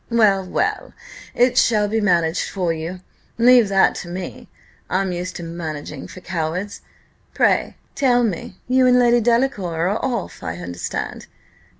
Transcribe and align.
Well, 0.09 0.43
well! 0.43 0.93
it 1.35 1.59
shall 1.59 1.87
be 1.87 2.01
managed 2.01 2.49
for 2.49 2.73
you 2.73 3.01
leave 3.37 3.69
that 3.69 3.93
to 3.97 4.07
me: 4.07 4.49
I'm 4.89 5.11
used 5.11 5.35
to 5.35 5.43
managing 5.43 6.07
for 6.07 6.21
cowards. 6.21 6.81
Pray 7.35 7.77
tell 7.93 8.23
me 8.23 8.57
you 8.67 8.87
and 8.87 8.97
Lady 8.97 9.21
Delacour 9.21 9.89
are 9.89 10.03
off, 10.03 10.41
I 10.41 10.57
understand? 10.57 11.27